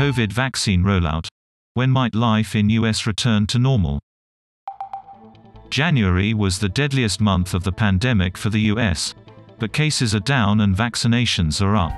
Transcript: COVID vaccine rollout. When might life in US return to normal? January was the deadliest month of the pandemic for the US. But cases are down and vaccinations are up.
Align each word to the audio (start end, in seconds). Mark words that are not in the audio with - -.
COVID 0.00 0.32
vaccine 0.32 0.82
rollout. 0.82 1.28
When 1.74 1.90
might 1.90 2.14
life 2.14 2.56
in 2.56 2.70
US 2.70 3.06
return 3.06 3.46
to 3.48 3.58
normal? 3.58 3.98
January 5.68 6.32
was 6.32 6.58
the 6.58 6.70
deadliest 6.70 7.20
month 7.20 7.52
of 7.52 7.64
the 7.64 7.72
pandemic 7.72 8.38
for 8.38 8.48
the 8.48 8.62
US. 8.72 9.14
But 9.58 9.74
cases 9.74 10.14
are 10.14 10.20
down 10.20 10.62
and 10.62 10.74
vaccinations 10.74 11.60
are 11.60 11.76
up. 11.76 11.92